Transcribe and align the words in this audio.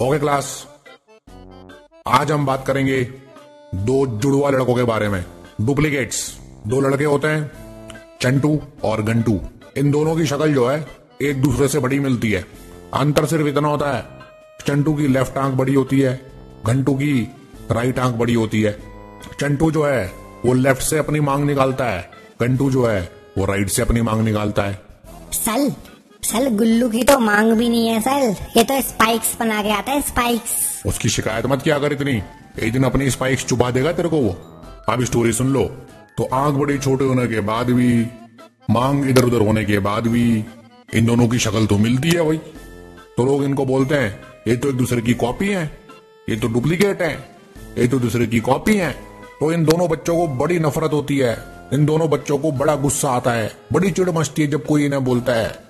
Okay 0.00 0.18
class 0.18 0.48
आज 2.06 2.30
हम 2.32 2.44
बात 2.46 2.66
करेंगे 2.66 3.02
दो 3.74 4.06
जुड़वा 4.06 4.50
लड़कों 4.50 4.74
के 4.74 4.82
बारे 4.82 5.08
में। 5.08 5.24
डुप्लीकेट्स 5.60 6.18
दो 6.66 6.80
लड़के 6.80 7.04
होते 7.04 7.28
हैं, 7.28 7.50
चंटू 8.20 8.60
और 8.84 9.02
गंटू 9.02 9.38
इन 9.76 9.90
दोनों 9.90 10.16
की 10.16 10.26
शक्ल 10.26 10.52
जो 10.54 10.66
है, 10.68 10.86
एक 11.22 11.40
दूसरे 11.42 11.68
से 11.68 11.78
बड़ी 11.78 11.98
मिलती 11.98 12.32
है। 12.32 12.44
अंतर 12.94 13.26
सिर्फ़ 13.26 13.46
इतना 13.46 13.68
होता 13.68 13.92
है, 13.92 14.04
चंटू 14.66 14.94
की 14.94 15.08
लेफ़्ट 15.08 15.38
आँख 15.38 15.54
बड़ी 15.54 15.74
होती 15.74 16.00
है, 16.00 16.14
घंटू 16.66 16.94
की 16.94 17.28
राइट 17.70 17.98
आँख 17.98 18.14
बड़ी 18.14 18.34
होती 18.34 18.62
है। 18.62 18.76
चंटू 19.40 19.70
जो 19.70 19.86
है, 19.86 20.06
वो 20.44 20.52
लेफ़्ट 20.52 20.82
से 20.82 20.98
अपनी 20.98 21.20
मांग 21.20 21.44
निकालता 21.44 21.84
है, 21.84 22.10
घंटू 22.40 22.70
जो 22.70 22.86
है, 22.86 23.00
वो 23.38 23.44
राइट 23.44 23.68
से 23.68 23.82
अपनी 23.82 24.02
मांग 24.02 24.24
निकालता 24.24 24.62
है। 24.62 24.80
सल 25.32 25.70
सल 26.26 26.48
गुल्लू 26.48 26.88
की 26.88 27.02
तो 27.04 27.18
मांग 27.18 27.52
भी 27.52 27.68
नहीं 27.68 27.88
है 27.88 28.00
सर 28.00 28.36
ये 28.56 28.64
तो 28.64 28.80
स्पाइक्स 28.80 29.36
बना 29.40 29.62
के 29.62 29.70
आता 29.70 29.92
है 29.92 30.00
स्पाइक्स 30.02 30.86
उसकी 30.86 31.08
शिकायत 31.08 31.46
मत 31.46 31.62
किया 31.62 31.78
कर 31.78 31.92
इतनी। 31.92 32.22
एक 32.62 32.72
दिन 32.72 32.84
अपनी 32.84 33.10
स्पाइक्स 33.10 33.44
चुपा 33.44 33.70
देगा 33.70 33.92
तेरे 33.92 34.08
को 34.08 34.16
वो। 34.16 34.30
अब 34.88 35.04
स्टोरी 35.04 35.32
सुन 35.32 35.48
लो। 35.48 35.64
तो 36.18 36.28
आँख 36.32 36.54
बड़ी 36.54 36.78
छोटे 36.78 37.04
होने 37.04 37.26
के 37.26 37.40
बाद 37.40 37.70
भी, 37.70 38.06
मांग 38.70 39.10
इधर 39.10 39.24
उधर 39.24 39.40
होने 39.40 39.64
के 39.64 39.78
बाद 39.78 40.06
भी, 40.06 40.44
इन 40.94 41.06
दोनों 41.06 41.28
की 41.28 41.38
शक्ल 41.38 41.66
तो 41.66 41.78
मिलती 41.78 42.08
है 42.08 42.22
भाई। 42.22 42.38
तो 43.16 43.24
लोग 43.24 43.44
इनको 43.44 43.64
बोलते 43.64 43.94
हैं, 43.94 44.20
ये 44.48 44.56
तो 44.56 44.68
एक 44.68 44.74
दूसरे 44.74 45.02
की 45.02 45.14
कॉपी 45.14 45.48
है। 45.48 45.78
ये 46.30 46.36
तो 46.36 46.48
डुप्लीकेट 46.48 47.02
है। 47.02 47.28
ये 47.78 47.88
तो 47.88 47.98
दूसरे 47.98 48.26
की 48.26 48.40
कॉपी 48.40 48.76
है। 48.76 48.90
तो 49.40 49.52
इन 49.52 49.64
दोनों 49.64 49.88
बच्चों 49.88 50.16
को 50.16 50.26
बड़ी 50.26 50.58
नफरत 50.58 50.92
होती 50.92 51.18
है। 51.18 51.44
इन 51.72 51.86
दोनों 51.86 52.10
बच्चों 52.10 52.38
को 52.38 52.52
बड़ा 52.52 52.74
गुस्सा 52.74 53.10
आता 53.10 53.32
है। 53.32 53.52
बड़ी 53.72 53.90
चिड़ 53.90 54.10
मचती 54.10 54.42
है 54.42 54.48
जब 54.48 54.66
कोई 54.66 54.84
इन्हें 54.84 55.04
बोलता 55.04 55.32
है। 55.32 55.65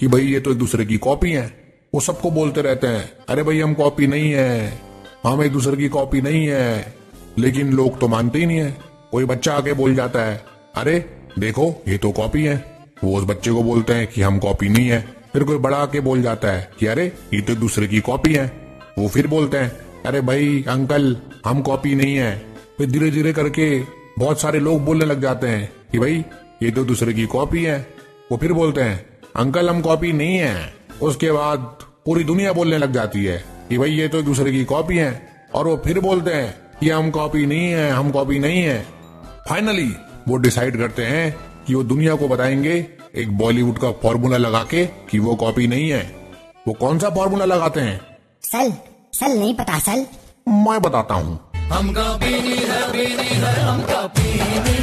कि 0.00 0.08
भाई 0.08 0.22
ये 0.22 0.40
तो 0.40 0.50
एक 0.50 0.58
दूसरे 0.58 0.86
की 0.86 0.98
कॉपी 0.98 1.32
है। 1.32 1.74
वो 1.94 2.00
सबको 2.00 2.30
बोलते 2.30 2.62
रहते 2.62 2.86
हैं, 2.86 3.12
अरे 3.28 3.42
भाई 3.42 3.60
हम 3.60 3.74
कॉपी 3.74 4.06
नहीं 4.06 4.32
है। 4.32 4.80
हम 5.24 5.42
एक 5.42 5.52
दूसरे 5.52 5.76
की 5.76 5.88
कॉपी 5.88 6.20
नहीं 6.20 6.46
है। 6.46 6.94
लेकिन 7.38 7.72
लोग 7.72 8.00
तो 8.00 8.08
मानते 8.08 8.38
ही 8.38 8.46
नहीं 8.46 8.58
है। 8.58 8.78
कोई 9.10 9.24
बच्चा 9.24 9.54
आके 9.54 9.72
बोल 9.72 9.94
जाता 9.94 10.22
है, 10.22 10.44
अरे, 10.74 11.16
देखो, 11.38 11.82
ये 11.88 11.98
तो 11.98 12.10
कॉपी 12.10 12.44
है। 12.44 12.78
वो 13.04 13.18
उस 13.18 13.24
बच्चे 13.24 13.50
को 13.50 13.62
बोलते 13.62 13.92
हैं 13.92 14.06
कि, 14.06 14.22
हम 14.22 14.38
कॉपी 14.38 14.68
नहीं 14.68 14.88
है। 14.88 15.08
फिर 15.32 15.44
कोई 15.44 15.58
बड़ा 15.58 15.76
आके 15.76 16.00
बोल 16.00 16.22
जाता 16.22 16.48
है 16.48 16.70
कि, 16.80 16.86
अरे, 16.86 17.12
ये 17.34 17.40
तो 17.40 17.54
दूसरे 17.54 17.86
की 17.86 18.00
कॉपी 18.00 18.34
है। 18.34 18.52
वो 18.98 19.08
फिर 19.08 19.26
बोलते 19.26 19.56
हैं, 19.56 19.72
अरे 20.06 20.20
भाई, 20.20 20.64
अंकल, 20.68 21.16
हम 21.46 21.62
कॉपी 21.62 21.94
नहीं 21.94 22.16
है। 22.16 22.44
फिर 22.78 22.90
धीरे 22.90 23.10
धीरे 23.10 23.32
करके 23.32 23.82
बहुत 24.18 24.40
सारे 24.40 24.60
लोग 24.60 24.84
बोलने 24.84 25.04
लग 25.04 25.22
जाते 25.22 25.46
हैं 25.46 25.72
कि, 25.92 25.98
भाई, 25.98 26.24
ये 26.62 26.70
तो 26.70 26.84
दूसरे 26.84 27.12
की 27.12 27.26
कॉपी 27.26 27.64
है। 27.64 27.86
वो 28.32 28.38
फिर 28.38 28.52
बोलते 28.52 28.80
हैं 28.80 29.06
अंकल 29.36 29.70
हम 29.70 29.80
कॉपी 29.80 30.12
नहीं 30.12 30.36
है। 30.36 30.74
उसके 31.02 31.32
बाद 31.32 31.58
पूरी 32.06 32.24
दुनिया 32.24 32.52
बोलने 32.52 32.78
लग 32.78 32.92
जाती 32.92 33.24
है 33.24 33.44
कि 33.68 33.78
भाई 33.78 33.90
ये 33.90 34.08
तो 34.08 34.18
एक 34.18 34.24
दूसरे 34.24 34.52
की 34.52 34.64
कॉपी 34.64 34.96
है। 34.96 35.32
और 35.54 35.66
वो 35.66 35.76
फिर 35.76 36.00
बोलते 36.00 36.34
हैं 36.34 36.56
कि 36.80 36.90
हम 36.90 37.10
कॉपी 37.10 37.46
नहीं 37.46 37.68
है 37.68 37.90
हम 37.90 38.10
कॉपी 38.10 38.38
नहीं 38.38 38.62
है। 38.62 38.86
फाइनली 39.48 39.96
वो 40.28 40.36
डिसाइड 40.36 40.76
करते 40.76 41.04
हैं 41.04 41.36
कि 41.66 41.74
वो 41.74 41.82
दुनिया 41.82 42.14
को 42.14 42.28
बताएँगे 42.28 42.86
एक 43.14 43.38
बॉलीवुड 43.38 43.78
का 43.78 43.92
फॉर्मूला 43.92 44.36
लगा 44.36 44.62
के 44.62 44.86
कि 44.86 45.18
वो 45.18 45.34
कॉपी 45.34 45.66
नहीं 45.66 45.90
है। 45.90 46.14
वो 46.68 46.74
कौन 46.74 46.98
सा 46.98 47.10
फॉर्मूला 47.10 47.44
लगाते 47.44 47.80
हैं? 47.80 48.00
सल 48.42 48.72
सल 49.12 49.26
नहीं 49.26 49.54
पता 49.54 49.78
सल। 49.78 50.06
मैं 50.48 50.82
बताता 50.82 51.14
हूँ। 51.14 51.40
हम 51.56 51.92
कभी 51.92 52.30
नहीं 52.30 52.56
है, 52.56 52.92
नहीं 52.92 53.06
है, 53.06 53.60
हम 53.60 53.82
कभी 53.82 54.22
नहीं 54.22 54.74